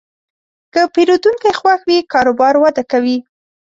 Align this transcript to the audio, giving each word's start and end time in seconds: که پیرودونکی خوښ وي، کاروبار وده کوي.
که 0.73 0.81
پیرودونکی 0.93 1.51
خوښ 1.59 1.79
وي، 1.87 1.99
کاروبار 2.13 2.53
وده 2.57 2.83
کوي. 2.91 3.17